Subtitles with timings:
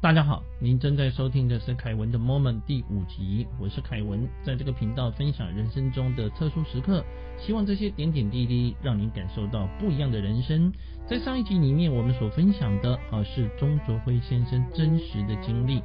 [0.00, 7.04] 大家好，您正在收听的是凯文的 Moment 第五集，我是凯文，在这个频道分享人生中的特殊时刻，
[7.36, 10.72] 希望这些点点滴滴让您感受到不一样的人生。
[11.04, 15.82] 在上一集里面，我们所分享的啊是钟卓辉先生真实的经历。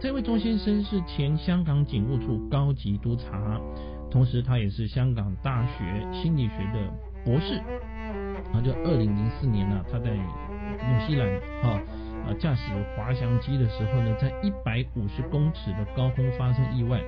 [0.00, 3.60] 这位钟先生是前香港警务处高级督察，
[4.10, 6.90] 同时他也是香港大学心理学的
[7.22, 7.58] 博士。
[8.54, 11.28] 啊，就二零零四年呢，他在纽西兰
[11.62, 11.78] 哈。
[12.26, 12.62] 啊，驾驶
[12.96, 17.02] 滑翔机的时候呢，在一百五十公尺的高空发生意外，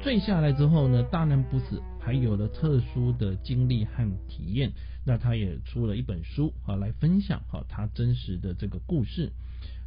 [0.00, 4.72] 坠下来之后呢，大难不死，还有了特殊的经历和体验。
[5.06, 9.32] 那他也出了一本书啊，来分享哈他真实的这个故事。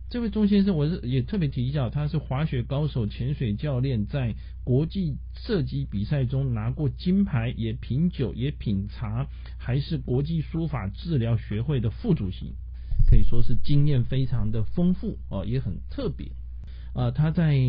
[0.10, 9.28] 这位钟先生，我是也特别提一下，他是滑雪高手、潜水教练，在国际射击比赛中拿过金牌，也品酒也品茶，
[9.58, 12.56] 还是国际书法治疗学会的副主席。
[13.12, 16.32] 可以说是经验非常的丰富哦，也很特别
[16.94, 17.12] 啊。
[17.12, 17.60] 他在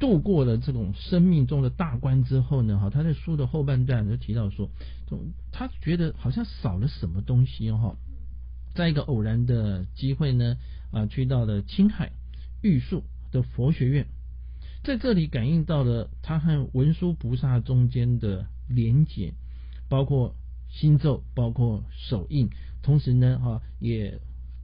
[0.00, 4.68] 度过了这种生命中的大关之后呢，哈，他在书的后半段就提到说，
[5.52, 7.96] 他觉得好像少了什么东西哈。
[8.74, 10.56] 在一个偶然的机会呢，
[10.90, 12.10] 啊，去到了青海
[12.60, 14.08] 玉树的佛学院，
[14.82, 19.32] 在这里感应到了他和文殊菩萨中间的连结，
[19.88, 20.34] 包括
[20.68, 22.50] 心咒，包括手印，
[22.82, 24.20] 同时呢，哈，也。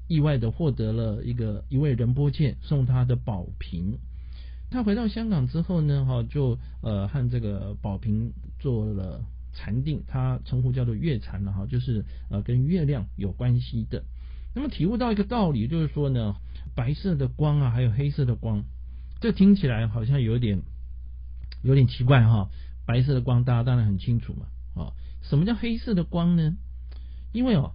[0.08, 3.98] 意外的获得了一个一位仁波切送他的宝瓶，
[4.70, 9.20] 他回到香港之后呢，哈就呃和这个宝瓶做了
[9.52, 14.04] 禅定，他称呼叫做月禅了哈，就是呃跟月亮有关系的。
[14.54, 16.36] 那么体悟到一个道理，就是说呢，
[16.74, 18.64] 白色的光啊，还有黑色的光，
[19.20, 20.62] 这听起来好像有点
[21.62, 22.48] 有点奇怪哈。
[22.86, 24.46] 白色的光大家当然很清楚嘛，
[24.82, 26.54] 啊，什么叫黑色的光呢？
[27.32, 27.72] 因为哦。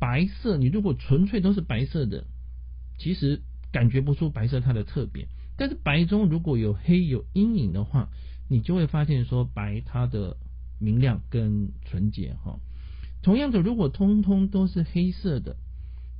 [0.00, 2.24] 白色，你如果纯粹都是白色的，
[2.98, 5.28] 其实感觉不出白色它的特别。
[5.58, 8.08] 但是白中如果有黑有阴影的话，
[8.48, 10.38] 你就会发现说白它的
[10.80, 12.58] 明亮跟纯洁哈。
[13.22, 15.56] 同样的，如果通通都是黑色的，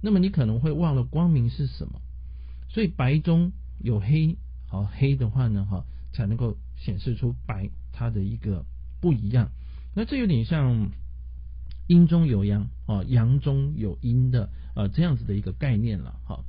[0.03, 2.03] 那么你可能会忘了光明是什么。
[2.69, 4.37] 所以白中有黑，
[4.69, 8.67] 好黑的话呢哈，才能够显示出白它的一个
[9.01, 9.51] 不一样。
[9.97, 10.91] 那这有点像。
[11.91, 16.45] 阴中有阳啊，阳中有阴的啊，这样子的一个概念了哈。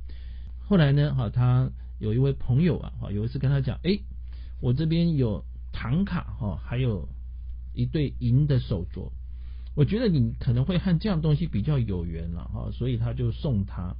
[0.68, 3.98] 后来呢，哈，他有一位朋友啊，哈，有一次跟他讲，哎，
[4.60, 7.08] 我这边有唐卡哈，还有
[7.74, 9.10] 一对银的手镯，
[9.74, 13.96] 我觉得你可能会和这样东西比较有缘了哈，所以他就送他。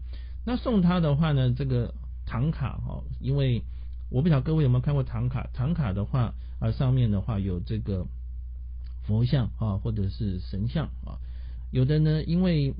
[0.46, 1.92] 那送他的话呢，这个
[2.24, 3.64] 唐卡哈，因为
[4.10, 8.06] 我不晓得各位有没有看过唐卡，唐卡的话啊，上面的话有这个
[9.02, 11.18] 佛像啊，或者是神像啊。
[11.72, 12.74] 有的呢，因为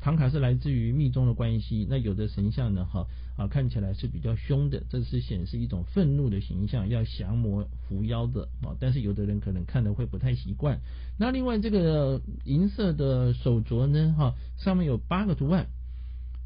[0.00, 8.76] 唐卡是来自于密宗的关系，那有的神像呢，哈啊看起来是比较凶的，这是显示一种愤怒的形象，要降魔伏妖的啊。
[8.78, 10.78] 但是有的人可能看的会不太习惯。
[11.18, 15.66] 那另外这个银色的手镯呢，哈上面有八个图案，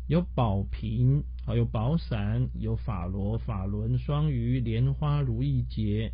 [0.09, 6.13] 有宝瓶，还有宝伞，有法螺、法轮、双鱼、莲花、如意结，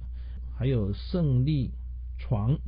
[0.58, 1.70] 还有胜利
[2.18, 2.58] 床。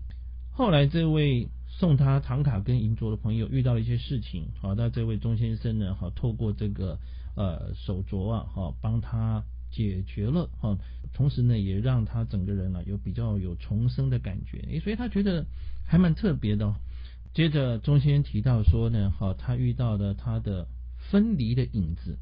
[0.58, 1.48] 后来这位。
[1.70, 6.98] 送他唐卡跟银镯的朋友遇到了一些事情，好，那这位钟先生呢，好，透过这个
[7.36, 10.76] 呃手镯啊，好，帮他解决了，哈，
[11.14, 15.46] 同时呢，也让他整个人呢有比较有重生的感觉，诶，所以他觉得
[15.86, 16.74] 还蛮特别的。
[17.32, 20.66] 接着钟先生提到说呢，好，他遇到了他的
[21.12, 22.18] 分离的影子，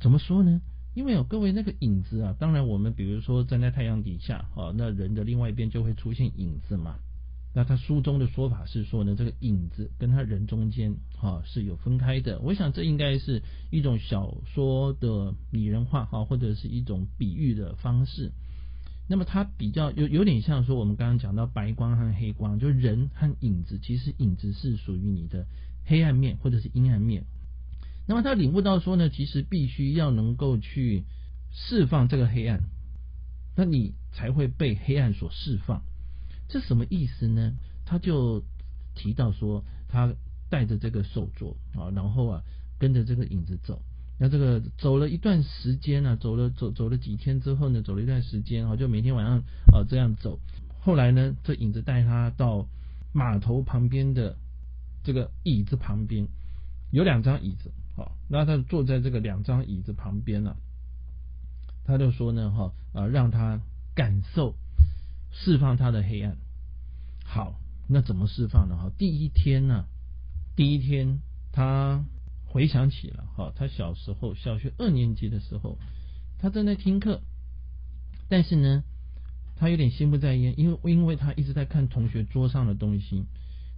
[0.00, 0.60] 怎么说呢？
[0.94, 6.96] 因为有各位那个影子啊，当然我们比如说站在太阳底下，好，那人的另外一边就会出现影子嘛。
[7.56, 12.38] 那他书中的说法是说呢，这个影子跟他人中间哈是有分开的。
[12.40, 18.30] 我想这应该是一种小说的拟人化哈，或者是一种比喻的方式。
[19.08, 25.46] 那么它比较有有点像说我们刚刚讲到白光和黑光，就人和影子，其实影子是属于你的
[25.86, 27.24] 黑暗面或者是阴暗面。
[28.06, 31.04] 那么他领悟到说呢，其实必须要能够去
[31.52, 32.60] 释放这个黑暗，
[33.56, 35.82] 那你才会被黑暗所释放。
[36.48, 37.52] 这什么意思呢？
[37.84, 38.42] 他就
[38.94, 40.12] 提到说，他
[40.48, 42.42] 带着这个手镯啊，然后啊
[42.78, 43.82] 跟着这个影子走。
[44.18, 49.38] 那这个走了一段时间呢，走了走走了几天之后呢，走了一段时间啊，就每天晚上
[49.72, 50.40] 啊这样走。
[50.80, 52.66] 后来呢，这影子带他到
[53.12, 54.36] 码头旁边的
[55.04, 56.26] 这个椅子旁边，
[56.90, 60.56] 有两张椅子，好，那他坐在这个两张椅子旁边了。
[61.84, 63.60] 他就说呢，哈啊，让他
[63.94, 64.54] 感受。
[65.44, 66.36] 释放他的黑暗。
[67.24, 68.76] 好，那怎么释放呢？
[68.76, 69.84] 哈，第一天呢，
[70.56, 71.20] 第一天
[71.52, 72.04] 他
[72.44, 75.78] 回想起了哈，他小时候小学二年级的时候，
[76.38, 77.20] 他正在听课，
[78.28, 78.82] 但是呢，
[79.56, 83.24] 他有点心不在焉，因为因为他一直在看同学桌上的东西，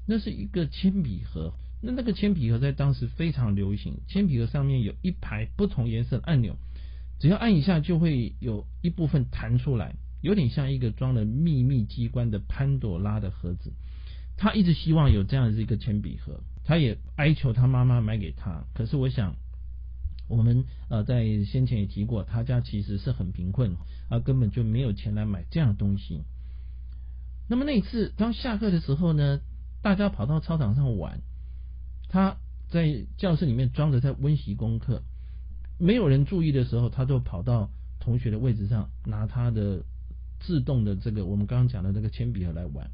[0.07, 1.53] 那是一个铅笔盒。
[1.81, 6.57] 那那个铅笔盒在当时非常流行，铅笔盒上面有一排不同颜色的按钮，
[7.21, 13.73] 只要按一下就会有一部分弹出来，有点像一个装了秘密机关的潘朵拉的盒子。
[14.37, 18.65] 他一直希望有这样的一个铅笔盒，他也哀求他妈妈买给他。
[18.73, 19.35] 可是我想，
[20.29, 23.77] 我们呃在先前也提过，他家其实是很贫困，
[24.09, 26.23] 啊根本就没有钱来买这样的东西。
[27.49, 29.41] 那么那次当下课的时候呢，
[29.83, 31.21] 大家跑到操场上玩。
[32.09, 32.37] 他
[32.69, 35.03] 在教室里面装着在温习功课，
[35.79, 39.85] 没有人注意的时候，他就跑到同学的位置上，拿他的
[40.41, 42.91] 自动的这个我们刚刚讲的这个铅笔盒来玩。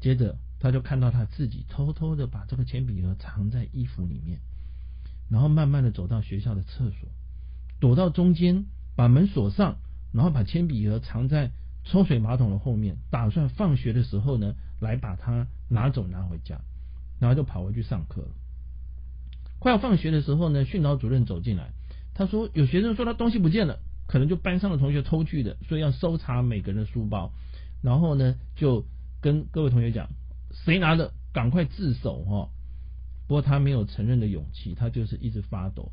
[0.00, 4.40] 接着他就看到他自己偷偷的把这个铅笔盒藏在衣服里面，
[5.28, 7.08] 然后慢慢的走到学校的厕所，
[7.80, 8.64] 躲到中间，
[8.96, 9.76] 把门锁上，
[10.12, 11.50] 然后把铅笔盒藏在
[11.84, 16.60] 抽水马桶的后面，打算放学的时候呢，来把它拿走拿回家。
[17.18, 18.28] 然后就跑回去上课了。
[19.58, 21.72] 快要放学的时候呢，训导主任走进来，
[22.14, 23.78] 他说有学生说他东西不见了，
[24.10, 27.32] 可能就班上的同学偷去的，所以要搜查每个人的书包。
[27.80, 28.84] 然后呢，就
[29.20, 30.10] 跟各位同学讲，
[30.50, 32.50] 谁拿的，赶快自首哈。
[33.28, 35.92] 不过他没有承认的勇气，他就是一直发抖。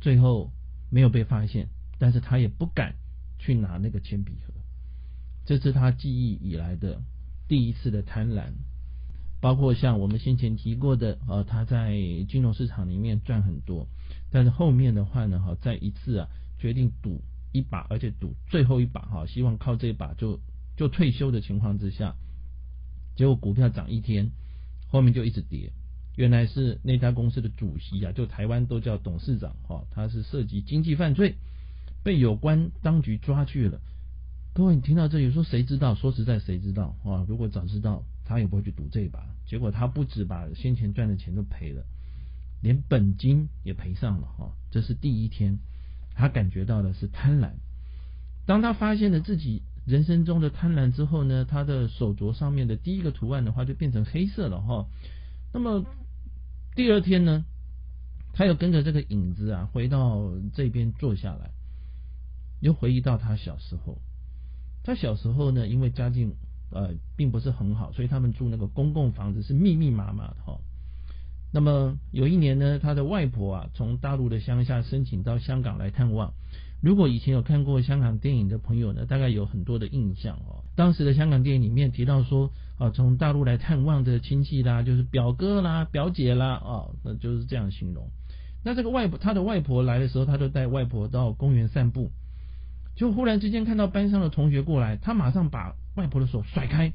[0.00, 0.52] 最后
[0.88, 1.66] 没有被发现，
[1.98, 2.94] 但是他也不敢
[3.40, 4.54] 去拿那个铅笔盒。
[5.44, 7.02] 这是他记忆以来的
[7.48, 8.52] 第一次的贪婪。
[9.40, 11.92] 包括像我们先前提过的，呃，他在
[12.28, 13.88] 金融市场里面赚很多，
[14.30, 17.22] 但是后面的话呢，哈，在一次啊决定赌
[17.52, 20.40] 一把，而且赌最后一把，哈，希望靠这一把就
[20.76, 22.14] 就退休的情况之下，
[23.14, 24.30] 结果股票涨一天，
[24.88, 25.72] 后面就一直跌。
[26.16, 31.36] 原来是那家公司的主席啊，就台湾都叫董事长，哈，他是涉及经济犯罪，
[32.02, 33.80] 被有关当局抓去了。
[34.54, 35.94] 各位，你听到这里说谁知道？
[35.94, 37.24] 说实在，谁知道啊？
[37.28, 38.04] 如果早知道。
[38.28, 41.86] 他也不会去赌这一把，结果他不止把先前赚的钱都赔了，
[42.60, 44.52] 连本金也赔上了哈。
[44.72, 45.60] 这是第一天，
[46.16, 47.52] 他感觉到的是贪婪。
[48.46, 54.88] 当他发现了自己人生中的贪婪之后呢，他的手镯上面的第一个图案的话就变成黑色了哈。
[55.52, 55.84] 那么
[56.74, 57.44] 第二天呢，
[58.32, 61.52] 他又跟着这个影子啊回到这边坐下来，
[62.60, 63.98] 又回忆到他小时候。
[64.82, 66.34] 他小时候呢，因为家境。
[66.68, 70.58] 呃，并不是很好，所以他们住那个公共房子是密密麻麻的哈。
[71.56, 76.34] 那么有一年呢，他的外婆啊从大陆的乡下申请到香港来探望。
[76.82, 80.60] 如果以前有看过香港电影的朋友呢，大概有很多的印象哦。
[80.76, 88.06] 当时的香港电影里面提到说啊，从大陆来探望的亲戚啦，就是表哥啦、表姐啦啊，那就是这样形容。
[88.62, 92.10] 那这个外婆，他的外婆来的时候，他就带外婆到公园散步。
[92.96, 96.92] 就忽然之间看到班上的同学过来，他马上把外婆的手甩开，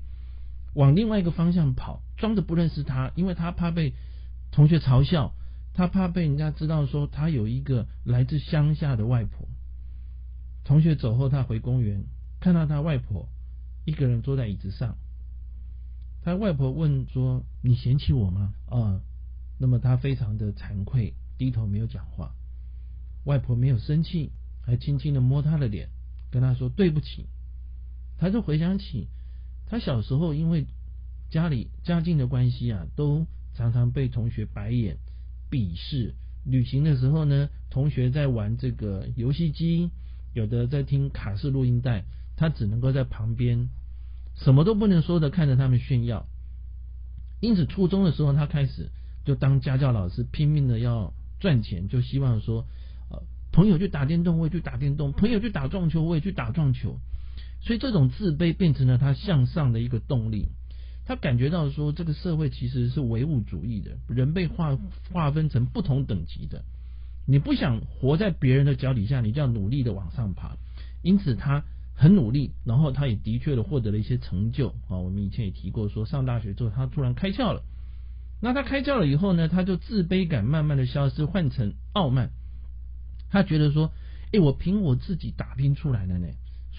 [0.75, 3.94] 往另外一个方向跑，装着不认识他，因为他怕被
[4.51, 5.33] 同学嘲笑，
[5.74, 9.48] 他怕被人家知道说他有一个来自乡下的外婆。
[10.63, 12.03] 同学走后，他回公园，
[12.39, 13.30] 看到他外婆
[13.86, 14.98] 一个人坐在椅子上。
[16.24, 19.01] 他外婆问说：“你嫌弃我吗？”啊，
[19.59, 22.36] 那么他非常的惭愧，低头没有讲话。
[23.25, 24.31] 外婆没有生气。
[24.63, 25.89] 还轻轻的摸他的脸，
[26.30, 27.25] 跟他说对不起。
[28.20, 29.08] 他就回想起
[29.65, 30.67] 他小时候，因为
[31.31, 34.98] 家里家境的关系啊，都常常被同学白眼、
[35.50, 36.15] 鄙视。
[36.46, 39.91] 旅行的时候呢，同学在玩这个游戏机，
[40.34, 42.03] 有的在听卡式录音带，
[42.36, 43.70] 他只能够在旁边，
[44.36, 46.27] 什么都不能说的看着他们炫耀。
[47.39, 48.89] 因此，初中的时候，他开始
[49.25, 52.65] 就当家教老师，拼命的要赚钱，就希望说。
[53.10, 53.22] 呃
[53.53, 57.00] 朋友去打电动，我也去打电动；朋友去打撞球，我也去打撞球。
[57.60, 60.48] 所以这种自卑变成了他向上的一个动力。
[61.12, 64.77] 他感觉到说，这个社会其实是唯物主义的，人被划
[65.12, 66.63] 划分成不同等级的。
[67.27, 70.56] 你不想活在别人的脚底下，你就要努力的往上爬。
[71.01, 71.65] 因此他
[71.96, 75.00] 很努力，然后他也的确的获得了一些成就啊。
[75.00, 77.62] 我们以前也提过，说上大学之后他突然开窍了。
[78.41, 82.30] 那他开窍了以后呢，他就自卑感慢慢的消失，换成傲慢。
[83.30, 83.91] 他觉得说，
[84.32, 86.27] 哎，我凭我自己打拼出来的呢，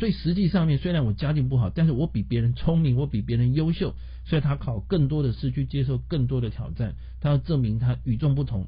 [0.02, 3.94] 所以实际上面虽然我家境不好，但是我比别人聪明，我比别人优秀，
[4.24, 8.66] 所以他考更多的试去接受更多的挑战，他要证明他与众不同，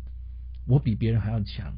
[0.69, 1.75] 我比别人还要强，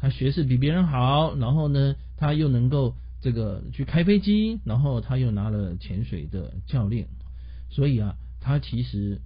[0.00, 7.08] 他学识比别人好，然后呢，他又能够这个去开飞机，然后他又拿了潜水的教练，
[7.70, 9.22] 所以啊，他其实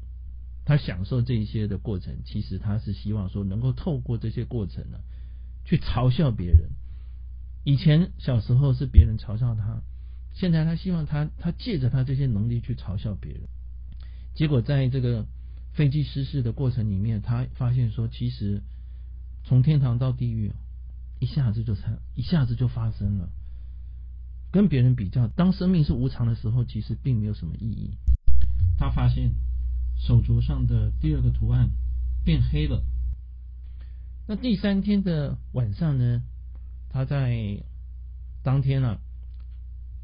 [0.64, 5.00] 他享受这些的过程，其实他是希望说能够透过这些过程呢。
[5.64, 6.70] 去嘲笑别人，
[7.64, 9.82] 以前小时候是别人嘲笑他，
[10.34, 13.42] 现在他希望他他借着他这些能力去嘲笑别人。
[14.34, 15.26] 结果在这个
[15.72, 18.62] 飞机失事的过程里面，他发现说，其实
[19.44, 20.52] 从天堂到地狱，
[21.20, 23.30] 一下子就成，一下子就发生了。
[24.52, 27.96] 跟别人比较，当生命是无常的时候，其实并没有什么意义。
[28.76, 29.32] 他发现
[29.96, 31.70] 手镯上的第二个图案
[32.24, 32.84] 变黑了。
[34.28, 36.22] 那第三天的晚上呢？
[36.94, 37.60] 他在
[38.44, 38.98] 当天啊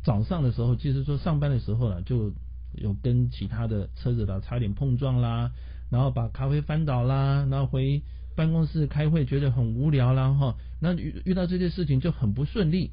[0.03, 2.33] 早上的时候，其实说上班的时候啊，就
[2.73, 5.53] 有跟其他的车子啦差点碰撞啦，
[5.89, 8.03] 然后把咖啡翻倒啦，然后回
[8.35, 10.57] 办公室开会觉得很无聊啦哈。
[10.81, 12.91] 那遇遇到这些事情就很不顺利。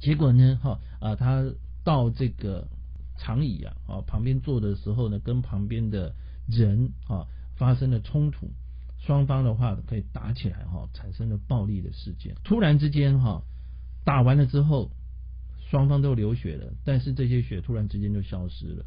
[0.00, 1.44] 结果呢，哈啊，他
[1.84, 2.66] 到这个
[3.18, 6.12] 长椅啊，啊旁边坐的时候呢，跟旁边的
[6.48, 8.50] 人啊发生了冲突，
[9.06, 12.34] 双方的话可以打起来哈，产生了暴力的事件。
[12.42, 13.42] 突然之间哈，
[14.04, 14.90] 打完了之后，
[15.70, 18.84] 双方都流血了，但是这些血突然之间就消失了。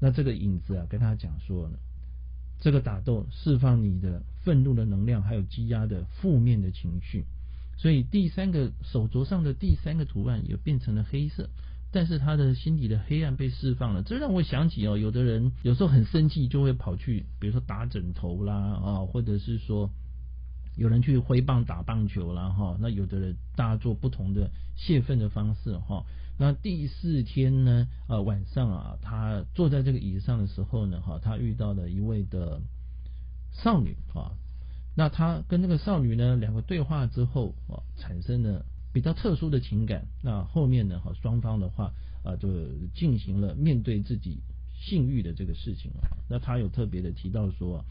[0.00, 1.78] 那这个影子啊，跟他讲说呢，
[2.60, 7.24] 这个打斗释放你的愤怒的能量，还有积压的负面的情绪。
[7.78, 11.48] 所以第三个手镯上的第三个图案也变成了黑色，
[11.92, 14.02] 但是他的心底的黑暗被释放了。
[14.02, 19.90] 这让我想起哦，有的人有时候很生气，就会跑去，比如说打枕头啦啊，或者是说
[20.74, 22.78] 有人去挥棒打棒球啦哈。
[22.80, 26.04] 那有的人大家做不同的泄愤的方式哈。
[26.38, 32.62] 那第四天呢，呃晚上啊，他坐在这个椅子上的时候呢，哈，他遇到了一位的
[33.52, 34.32] 少女啊。
[34.96, 40.06] 那他跟那个少女呢，两个对话之后啊，产生了比较特殊的情感。
[40.22, 41.92] 那后面呢，哈，双方的话
[42.24, 42.48] 啊，就
[42.94, 44.40] 进行了面对自己
[44.74, 46.16] 性欲的这个事情啊。
[46.28, 47.84] 那他有特别的提到说，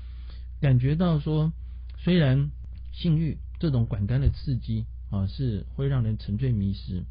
[0.60, 1.52] 感觉到说，
[1.98, 2.52] 虽然
[2.94, 7.04] 性欲这种管干的刺激啊，是会让人沉醉迷失，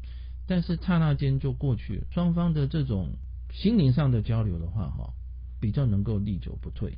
[0.47, 2.07] 但是刹那间就过去了。
[2.11, 3.09] 双方的这种
[3.51, 5.13] 心灵上的交流的话，哈，
[5.59, 6.97] 比较能够历久不退。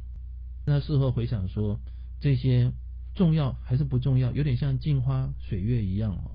[0.66, 1.80] 那事后回想说，
[2.20, 2.72] 这些。
[3.16, 4.32] 重要还是不重要？
[4.32, 6.32] 有点像镜花水月一样哦。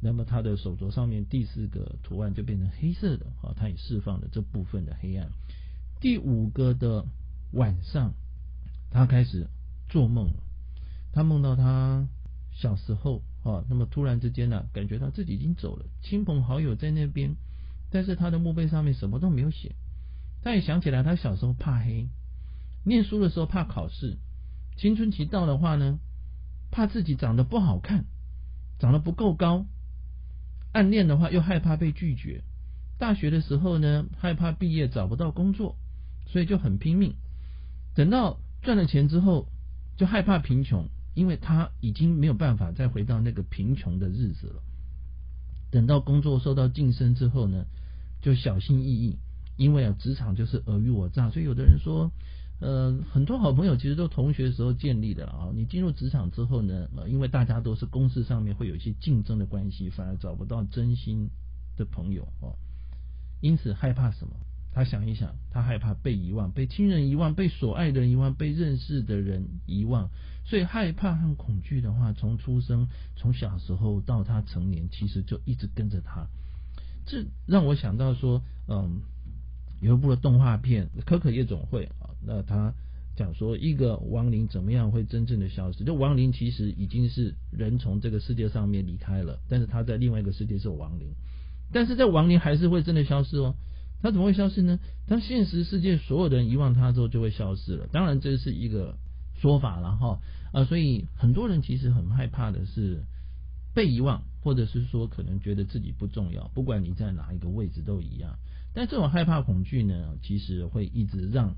[0.00, 5.28] 那么他的手镯上面第四个图案就变成黑色的啊，他也释放了这部分的黑暗。
[6.00, 7.06] 第五个的
[7.52, 8.12] 晚上，
[8.90, 9.48] 他开始
[9.88, 10.42] 做梦了。
[11.12, 12.06] 他梦到他
[12.52, 17.36] 小时候啊，那么突然之间呢，感觉到自己已经走了，亲朋好友在那边，
[17.90, 19.74] 但是他的墓碑上面什么都没有写。
[20.42, 22.08] 他也想起来，他小时候怕黑，
[22.84, 24.18] 念书的时候怕考试。
[24.76, 25.98] 青春期到的话呢，
[26.70, 28.04] 怕自己长得不好看，
[28.78, 29.64] 长得不够高，
[30.76, 32.42] 暗恋的话又害怕被拒绝。
[32.98, 35.76] 大学的时候呢，害怕毕业找不到工作，
[36.26, 37.14] 所以就很拼命。
[37.94, 39.48] 等到赚了钱之后，
[39.96, 44.62] 就害怕贫穷，因为他已经没有办法再回到那个贫穷的日子了。
[45.70, 47.64] 等到工作受到晋升之后呢，
[48.20, 49.16] 就小心翼翼，
[49.56, 52.12] 因为啊，职场就是尔虞我诈，所以有的人说。
[52.58, 55.50] 呃，很多好朋友其实都同学时候建立的啊。
[55.54, 61.28] 你进入职场之后呢，呃，因为大家都是公司上面会有一些竞争的关系，反而找不到真心
[61.76, 62.56] 的朋友哦。
[63.42, 64.34] 因此害怕什么？
[64.72, 70.08] 他想一想，他害怕被遗忘，被亲人遗忘，被所爱的人遗忘，被认识的人遗忘。
[70.46, 76.26] 所以害怕和恐惧的话，从出生，从小时候到他成年，其实就一直跟着他。
[77.04, 79.02] 这让我想到说，嗯，
[79.80, 81.86] 有一部的动画片《可可夜总会》。
[82.26, 82.74] 那他
[83.16, 85.84] 讲说，一个亡灵怎么样会真正的消失？
[85.84, 91.14] 就亡灵其实已经是人从这个世界上面离开了，但是他在另外一个世界是亡灵，
[91.72, 93.54] 但是在亡灵还是会真的消失哦。
[94.02, 94.78] 他怎么会消失呢？
[95.08, 97.88] 当现实世界所有的人遗忘他之后，就会消失了。
[97.90, 98.98] 当然这是一个
[99.40, 100.20] 说法了哈
[100.52, 103.02] 啊，所以很多人其实很害怕的是
[103.74, 108.36] 被遗忘，或者是说可能觉得自己不重要，不管你在哪一个位置都一样。
[108.74, 111.56] 但这种害怕恐惧呢，其实会一直让。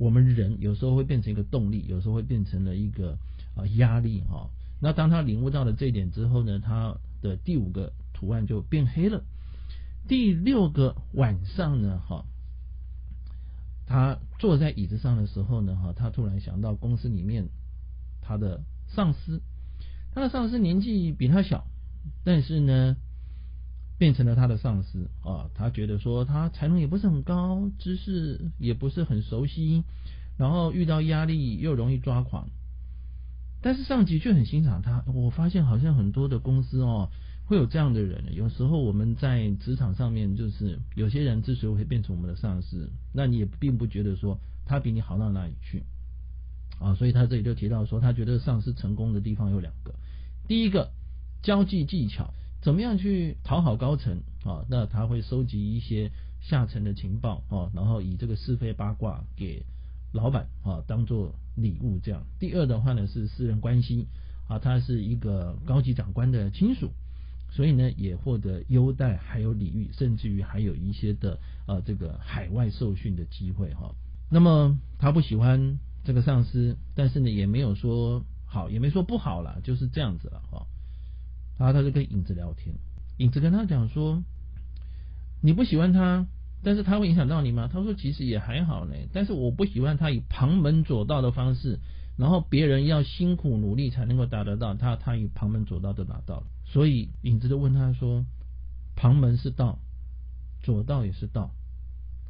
[0.00, 3.18] 我们人有时候会变成一个动力，有时候会变成了一个
[3.54, 4.48] 啊压力哈。
[4.80, 9.22] 那当他领悟到了这一点之后呢，他的第五个图案就变黑了。
[10.08, 12.24] 第六个晚上呢，哈，
[13.86, 17.50] 他坐在椅子上的时候呢，哈，他突然想到公司里面
[18.22, 19.42] 他的上司，
[20.14, 21.66] 他的上司年纪比他小，
[22.24, 22.96] 但是呢。
[24.00, 29.84] 变成了他的上司啊，他觉得说他才能也不是很高，知识也不是很熟悉，
[30.38, 32.48] 然后遇到压力又容易抓狂，
[33.60, 35.04] 但是上级却很欣赏他。
[35.12, 37.10] 我发现好像很多的公司哦
[37.44, 45.82] 会有这样的人，有时候我们在职场上面就是有些人之所以会变成我们的上司，那你也并不觉得说他比你好到哪里去
[46.78, 49.92] 啊，所以他这里就提到说，他觉得上司成功的地方有两个，
[50.48, 50.90] 第一个
[51.42, 52.32] 交际技巧。
[52.62, 54.64] 怎么样去讨好高层啊？
[54.68, 59.64] 那他会收集一些下层的情报啊，然后以这个是非八卦给
[60.12, 62.22] 老板啊当做礼物这样。
[62.38, 64.06] 第二的话呢是私人关系
[64.48, 66.90] 啊，他是一个高级长官的亲属，
[67.50, 73.94] 所以呢也获得优待，还有礼遇，甚至于还有一些的呃这个海外受训的机会哈。
[74.30, 80.66] 那么他不喜欢这个上司，但是呢也没有说好，也没说不好了，就是这样子了哈。
[81.60, 82.74] 然后他就跟影子聊天，
[83.18, 84.24] 影子跟他讲说
[85.44, 86.26] ：“你不喜欢他，
[86.62, 91.78] 但是他会影响到你吗？”他说：“其实也还好呢，但是我不喜欢他以旁门左道的方式，
[92.16, 96.46] 然后别人要辛苦努力才能够达得到，他他以旁门左道都拿到了。
[96.64, 98.24] 所以影子就问他说
[98.96, 99.78] ：‘旁门是道，
[100.62, 101.50] 左道也是道，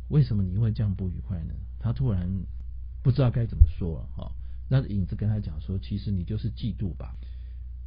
[0.08, 2.28] 为什么你会这样不愉快呢？’他突然
[3.04, 4.32] 不知道该怎么说了哈。
[4.68, 7.14] 那影子跟他讲说：‘其实你就是嫉妒吧。’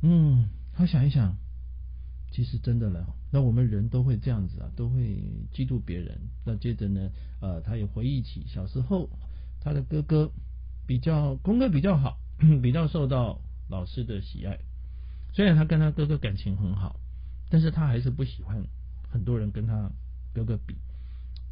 [0.04, 1.38] 嗯。”他想一想，
[2.32, 3.06] 其实真的了。
[3.32, 6.20] 那我们人都会这样子啊，都会嫉妒别人。
[6.46, 7.10] 那接着呢，
[7.42, 9.10] 呃，他也回忆起小时候，
[9.62, 10.32] 他的哥哥
[10.88, 12.18] 比较功课比较好，
[12.62, 13.40] 比较受到
[13.70, 14.60] 老师的喜爱。
[15.34, 17.00] 虽然他跟他哥哥感情很好，
[17.50, 18.64] 但是他还是不喜欢
[19.10, 19.92] 很多人跟他
[20.34, 20.76] 哥哥比。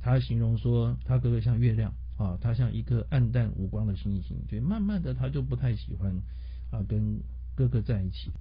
[0.01, 4.37] 他形容说，他哥哥像月亮啊，他像一颗暗淡无光的星星。
[4.49, 6.11] 所以慢慢的，他就不太喜欢
[6.71, 7.19] 啊跟
[7.55, 8.31] 哥哥在一起。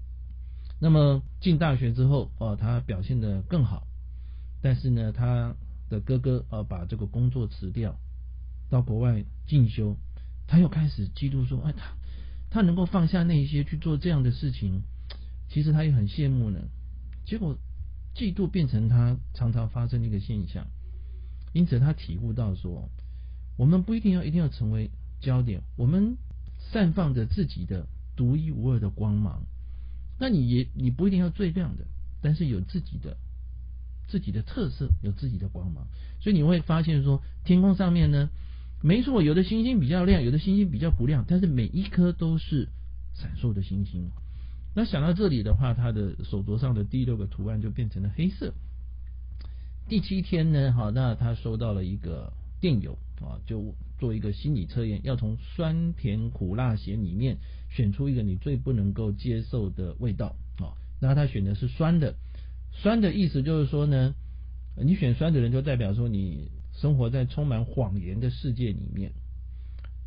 [0.82, 3.86] 那么进大学之后，哦，他表现的更好，
[4.62, 5.54] 但是呢，他
[5.90, 8.00] 的哥哥啊把这个工作辞掉，
[8.70, 9.96] 到国外进修，
[10.46, 11.92] 他又开始嫉妒说，哎，他
[12.48, 14.82] 他能够放下那些去做这样的事情，
[15.50, 16.60] 其实他也很羡慕呢。
[17.26, 17.58] 结果
[18.14, 20.66] 嫉妒变成他常常发生的一个现象，
[21.52, 22.88] 因此他体悟到说，
[23.58, 26.16] 我们不一定要一定要成为焦点，我们
[26.72, 29.42] 散放着自己的独一无二的光芒。
[30.20, 31.86] 那你也你不一定要最亮的，
[32.20, 33.16] 但是有自己的
[34.06, 35.88] 自己的特色，有自己的光芒，
[36.20, 38.28] 所以你会发现说，天空上面呢，
[38.82, 42.68] 没错，有的星星比较亮，有的星星比较不亮，但是每一颗都是
[43.14, 44.10] 闪烁的星星。
[44.74, 48.52] 那想到这里的话，他的手镯上的第六个图案就变成了黑色。
[49.88, 57.38] 第七天呢，好，那他收到了一个电邮啊，就做一个心理测验，要从酸甜苦辣咸里面。
[57.70, 62.16] 选出一个你最不能够接受的味道啊，那他选的是酸的，
[62.72, 64.14] 酸的意思就是说呢，
[64.76, 69.12] 你选酸的人就代表说你生活在充满谎言的世界里面，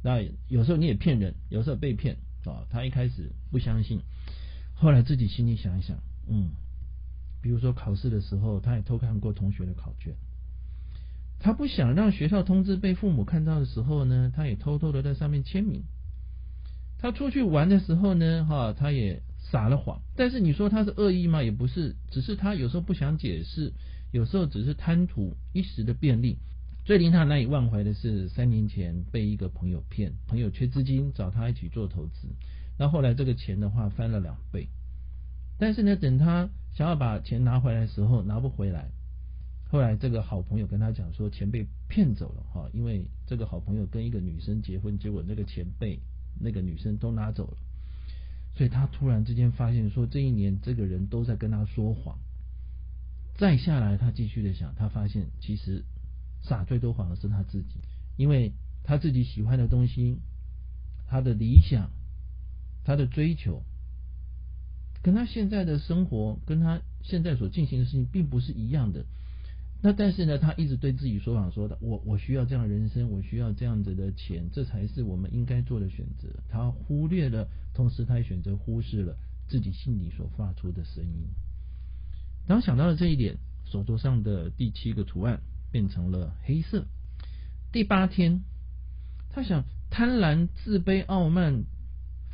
[0.04, 2.67] 那有时候你也骗人，有时候被骗啊。
[2.69, 4.02] 他一开始不相信，
[4.73, 5.97] 后来自己心里想一想，
[6.28, 6.52] 嗯，
[7.41, 10.15] 比如说考试的时候，他也偷看过同学的考卷，
[11.39, 15.84] 他不想让学校通知被父母看到的时候呢，他也偷偷的在上面签名。
[17.04, 20.00] 他出去玩的时候呢，哈，他也撒了谎。
[20.16, 21.44] 但是你说他是恶意吗？
[21.44, 23.74] 也不是，只是他有时候不想解释，
[24.13, 26.38] 有时候只是贪图一时的便利。
[26.86, 32.30] 最令他难以忘怀的是，三年前被一个朋友骗，朋友缺资金找他一起做投资，
[32.80, 34.70] 那后来这个钱的话翻了两倍。
[35.60, 38.88] 但是呢，等他想要把钱拿回来的时候，拿不回来。
[39.70, 46.00] 后来这个好朋友跟他讲说，钱被骗走了，哈，因为这个好朋友跟一个女生结婚，结果那个钱被。
[46.39, 47.58] 那个女生都拿走了，
[48.56, 52.17] 所以他突然之间发现说，这一年这个人都在跟他说谎。
[53.36, 55.84] 再下来，他继续的想，他发现其实
[56.43, 57.80] 撒最多谎的是他自己，
[58.15, 60.19] 因为他自己喜欢的东西，
[61.08, 61.89] 他的理想，
[62.84, 63.63] 他的追求，
[65.02, 69.06] 跟他现在的生活，跟他现在所进行的事情，并不是一样的。
[69.86, 76.30] 那但是呢，他一直对自己说谎，说的我我需要这样人生，我需要这样子的钱，这才是我们应该做的选择。
[76.48, 79.17] 他忽略了，同时他也选择忽视了
[79.50, 81.28] 自己心里所发出的声音。
[82.48, 86.86] 当想到了这一点，手镯上的第七个图案变成了黑色。
[87.74, 88.43] 第八天，
[89.32, 91.65] 他想贪婪、自卑、傲慢、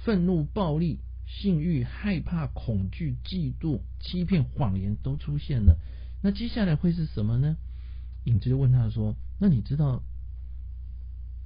[0.06, 5.80] 愤怒、暴力、性欲、害怕、恐惧、嫉妒、欺骗、谎言都出现了。
[6.22, 7.56] 那接下来会是什么呢？
[8.26, 10.04] 影子就问他说：“那你知道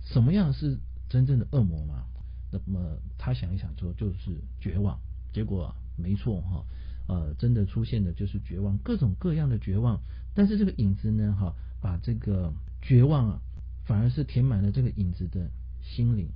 [0.02, 2.06] 什么样是真正的恶魔吗？”
[2.52, 5.00] 那么他想一想说：“就是绝望。”
[5.32, 6.66] 结果没错哈，
[7.08, 10.02] 呃，真的出现的就是绝望，各种各样的绝望。
[10.34, 13.42] 但是这个影子呢，哈，把这个绝望啊，
[13.86, 16.30] 反而是填满了这个影子的心灵。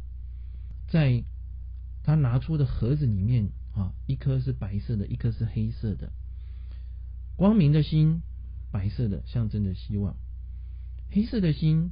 [0.88, 1.24] 在
[2.04, 6.12] 他拿出的盒子里面啊，一颗是白色的，一颗是黑色的。
[7.36, 8.22] 光明的心，
[8.72, 10.16] 白色的象征着希望；
[11.10, 11.92] 黑色的心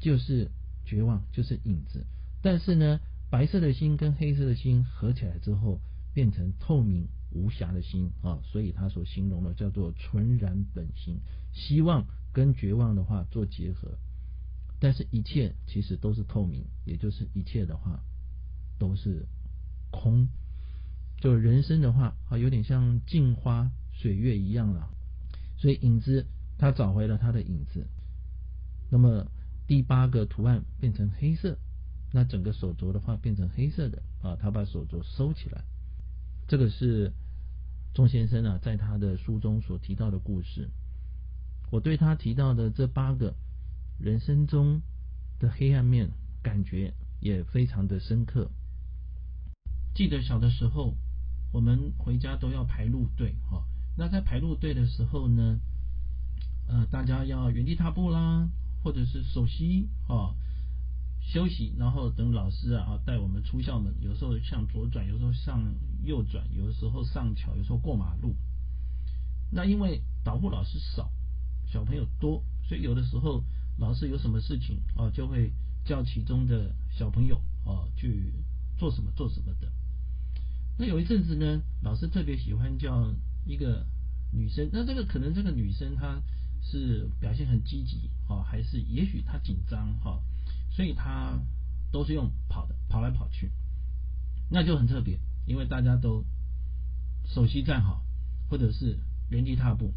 [0.00, 0.50] 就是
[0.84, 2.06] 绝望，就是影子。
[2.42, 5.80] 但是呢，白色的心跟黑色的心合起来之后，
[6.14, 11.20] 变成透明无瑕的心啊，所以他所形容的叫做纯然本心，
[11.52, 13.98] 希望跟绝望的话做结合，
[14.80, 18.00] 但是一切其实都是透明，也就是一切的话
[18.78, 19.26] 都是
[19.90, 20.28] 空，
[21.20, 24.88] 就人生的话啊，有点像镜花水月一样了，
[25.58, 27.86] 所以影子他找回了他的影子，
[28.90, 29.26] 那么
[29.66, 31.58] 第八个图案变成黑色，
[32.12, 35.64] 那整个手镯的话变成黑色的啊，他把手镯收起来。
[36.46, 37.12] 这个是
[37.92, 40.70] 钟先生啊，在他的书中所提到的故事。
[41.70, 43.34] 我对他提到的这八个
[43.98, 44.80] 人生中
[45.38, 46.08] 的黑暗面，
[46.42, 48.50] 感觉也非常的深刻。
[49.94, 50.94] 记得小的时候，
[51.52, 53.66] 我们回家都要排路队哈。
[53.98, 55.58] 那在排路队的时候呢，
[56.68, 58.48] 呃，大家要原地踏步啦，
[58.82, 60.34] 或者是手吸啊。
[61.20, 63.92] 休息，然后等老师啊带我们出校门。
[64.00, 65.60] 有时候向左转，有时候向
[66.04, 68.34] 右转，有的时候上桥，有时候过马路。
[69.50, 71.10] 那因为导护老师少，
[71.66, 73.44] 小朋友多，所以有的时候
[73.78, 75.52] 老师有什么事情啊，就会
[75.84, 78.32] 叫其中的小朋友啊去
[78.78, 79.70] 做什么做什么的。
[80.78, 83.12] 那有一阵子呢，老师特别喜欢叫
[83.48, 83.86] 一个
[84.30, 84.68] 女生。
[84.72, 86.22] 那这个可能这个女生她
[86.62, 90.22] 是表现很积极啊，还是也许她紧张哈？
[90.70, 91.40] 所以她
[91.90, 93.50] 都是用跑的，跑来跑去，
[94.50, 96.24] 那就很特别，因为大家都
[97.24, 98.04] 手膝站好，
[98.48, 98.98] 或者是
[99.30, 99.94] 原地踏步，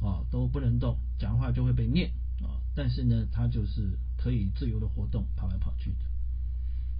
[0.00, 2.10] 啊，都不能动，讲话就会被念
[2.42, 2.60] 啊。
[2.74, 6.04] 但是呢，他就是可以自由的活动，跑来跑去的。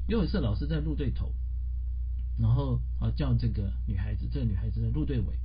[0.07, 1.35] 有一次老师在路对头，
[2.39, 5.39] 然后啊叫这个女孩子，这个女孩子在路队尾，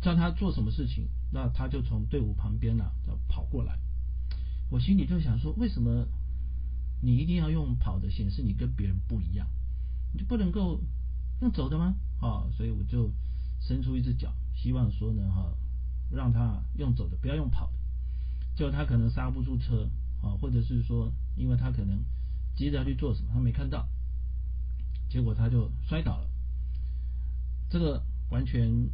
[0.00, 3.78] 叫他做什么事情，那他就从队伍旁边呢，就跑过来。
[4.70, 6.06] 我心里就想说，为什么
[7.02, 9.46] 你一定要用跑的显示你跟别人不一样？
[10.12, 10.80] 你就不能够
[11.40, 11.96] 用走的吗？
[12.20, 13.12] 啊，所以我就
[13.60, 15.54] 伸出一只脚，希望说呢，哈，
[16.10, 17.72] 让他用走的，不要用跑的。
[18.56, 19.88] 结果他可能刹不住车
[20.22, 22.04] 啊，或者是说，因为他可能
[22.56, 23.88] 急着要去做什么，他没看到，
[25.08, 26.30] 结果他就摔倒了。
[27.68, 28.90] 这个完全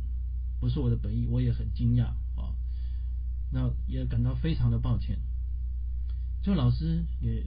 [0.61, 2.55] 不是我的本意，我也很惊讶啊，
[3.53, 5.19] 那也感到非常的抱歉。
[6.43, 7.45] 就老师也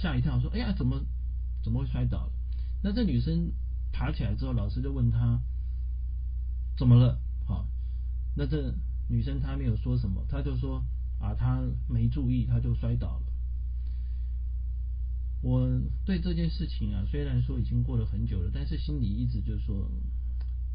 [0.00, 1.04] 吓一跳，说：“哎呀，怎么
[1.62, 2.32] 怎么会摔倒了？”
[2.82, 3.52] 那这女生
[3.92, 5.40] 爬起来之后，老师就问她
[6.76, 7.20] 怎么了？
[7.46, 7.66] 好，
[8.36, 8.74] 那这
[9.08, 10.84] 女生她没有说什么，她就说
[11.20, 13.26] ：“啊，她没注意，她就摔倒了。”
[15.42, 15.66] 我
[16.04, 19.90] 对这件事情啊，虽然说已经过了很久了，但是心里一直就是说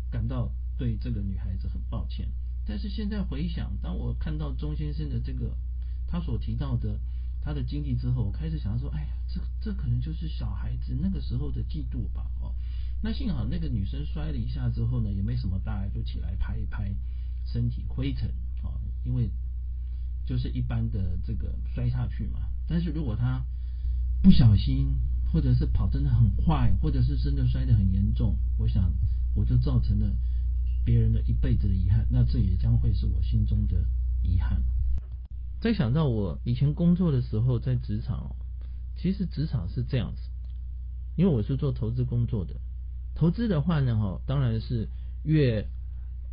[0.09, 2.27] 感到对这个女孩子很抱歉。
[2.65, 5.55] 但是现在回想，当我看到钟先生的这个
[6.07, 6.99] 他所提到的。
[7.47, 12.55] 他的经历之后，我开始想说，哎呀，这这可能就是小孩子那个时候的嫉妒吧，哦，
[13.03, 16.91] 那幸好那个女生摔了一下之后呢，也没什么大碍，就起来拍一拍
[17.45, 18.33] 身体灰尘，
[18.63, 19.29] 哦，因为
[20.25, 22.39] 就是一般的这个摔下去嘛。
[22.67, 23.45] 但是如果他
[24.23, 24.97] 不小心，
[25.31, 28.91] 或者是跑真的很快，或者是真的摔得很严重，我想
[29.35, 30.11] 我就造成了
[30.85, 33.83] 别人的一辈子的遗憾，那这也将会是我心中的
[34.21, 34.63] 遗憾。
[35.59, 38.35] 再想到我以前工作的时候，在职场哦，
[38.95, 40.21] 其实职场是这样子，
[41.15, 42.53] 因为我是做投资工作的，
[43.15, 44.87] 投资的话呢，哈，当然是
[45.23, 45.67] 越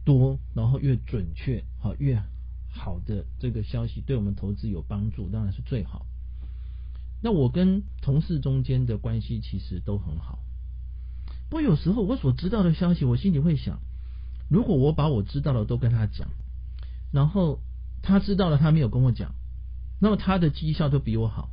[0.04, 2.22] 多，然后越准确，好越
[2.68, 6.04] 好的这个消息，对我们投资有帮助，当然是最好。
[7.22, 10.40] 那我跟同事中间的关系其实都很好，
[11.48, 13.80] 不过有时候我所知道的消息，我心里会想，
[14.52, 16.28] 如果我把我知道的都跟他讲，
[17.10, 17.60] 然后。
[18.04, 19.32] 他知道了，他没有跟我讲，
[20.00, 21.50] 那么他的绩效都比我好。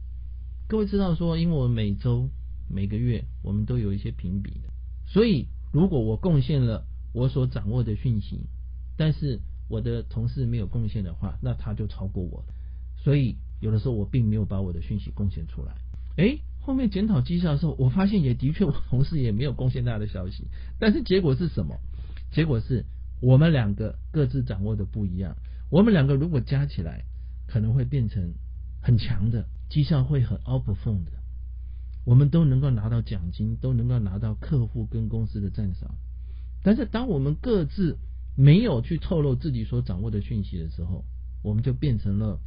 [0.68, 2.32] 各位知道说，因为我每周、
[2.68, 4.70] 每个月我们都有一些评比的，
[5.06, 8.48] 所以如果我贡献了我所掌握的讯息，
[8.98, 12.44] 但是我的同事没有贡献的话，那他就超过我。
[12.98, 15.76] 所以有的时候我并没有把我的讯息贡献出来。
[16.18, 20.48] 诶，后面检讨绩效的时候，我发现也的确我同事也没有贡献他的消息，
[20.80, 21.76] 但是结果是什么？
[22.32, 22.86] 结果是
[23.22, 25.36] 我们两个各自掌握的不一样。
[25.70, 27.06] 我们两个如果加起来，
[27.48, 28.34] 可能会变成
[28.82, 31.12] 很强的绩效，会很 outperform 的。
[32.06, 35.96] 我们都能够拿到奖金，都能够拿到客户跟公司的赞赏。
[36.63, 37.98] 但是，当我们各自
[38.36, 41.06] 没有去透露自己所掌握的讯息的时候，
[41.44, 42.39] 我们就变成了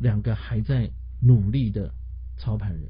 [0.00, 1.92] 两个还在努力的
[2.38, 2.88] 操盘人。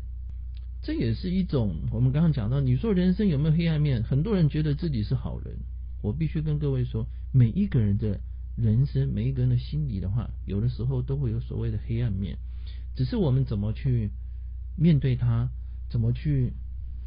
[0.82, 4.02] 这也是一种我们刚刚讲到，你说人生有没有黑暗面？
[4.04, 5.56] 很多人觉得自己是好人。
[6.04, 8.20] 我必须跟各位说，每一个人的。
[8.56, 12.38] 人生每一个人的心理的话，有的时候都会有所谓的黑暗面，
[12.94, 14.12] 只是我们怎么去
[14.76, 15.50] 面对它，
[15.90, 16.52] 怎么去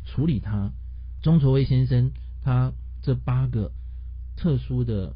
[0.03, 0.73] 处理它。
[1.21, 3.71] 钟卓威先生他这八个
[4.35, 5.15] 特殊的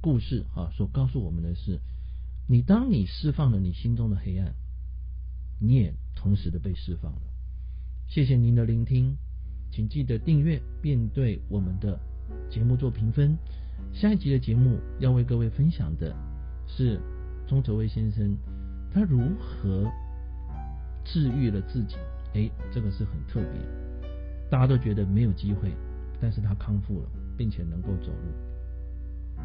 [0.00, 1.78] 故事啊，所告诉我们的是：
[2.48, 4.54] 你当你释放了你心中的黑暗，
[5.60, 7.20] 你也同时的被释放了。
[8.08, 9.18] 谢谢您的聆听，
[9.70, 12.00] 请记得订阅面对我们的
[12.48, 13.36] 节目做评分。
[13.92, 16.14] 下一集的节目要为各位分享的
[16.66, 17.00] 是
[17.48, 18.36] 钟哲威先生
[18.92, 19.90] 他如何
[21.04, 21.96] 治愈了自己。
[22.34, 24.08] 哎，这个是很特别，
[24.48, 25.72] 大家都觉得没有机会，
[26.20, 29.44] 但是他康复了，并且能够走路。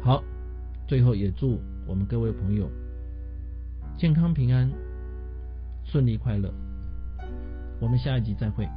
[0.00, 0.22] 好，
[0.86, 2.70] 最后也祝我们各位朋友
[3.98, 4.70] 健康平安、
[5.84, 6.52] 顺利快乐。
[7.80, 8.68] 我们下一集再会。